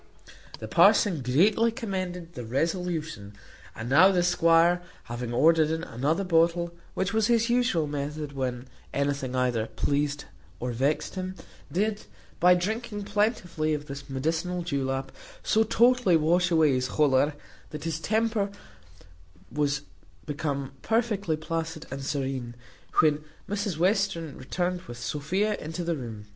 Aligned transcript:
The 0.57 0.67
parson 0.67 1.21
greatly 1.21 1.71
commended 1.71 2.33
this 2.33 2.47
resolution: 2.47 3.35
and 3.75 3.87
now 3.87 4.11
the 4.11 4.23
squire 4.23 4.81
having 5.03 5.31
ordered 5.31 5.69
in 5.69 5.83
another 5.83 6.23
bottle, 6.23 6.73
which 6.95 7.13
was 7.13 7.27
his 7.27 7.51
usual 7.51 7.85
method 7.85 8.31
when 8.33 8.67
anything 8.95 9.35
either 9.35 9.67
pleased 9.67 10.25
or 10.59 10.71
vexed 10.71 11.13
him, 11.13 11.35
did, 11.71 12.05
by 12.39 12.55
drinking 12.55 13.03
plentifully 13.03 13.75
of 13.75 13.85
this 13.85 14.09
medicinal 14.09 14.63
julap, 14.63 15.09
so 15.43 15.63
totally 15.63 16.17
wash 16.17 16.49
away 16.49 16.73
his 16.73 16.87
choler, 16.89 17.35
that 17.69 17.83
his 17.83 17.99
temper 17.99 18.49
was 19.51 19.81
become 20.25 20.71
perfectly 20.81 21.37
placid 21.37 21.85
and 21.91 22.03
serene, 22.03 22.55
when 23.01 23.23
Mrs 23.47 23.77
Western 23.77 24.35
returned 24.35 24.81
with 24.87 24.97
Sophia 24.97 25.53
into 25.57 25.83
the 25.83 25.95
room. 25.95 26.25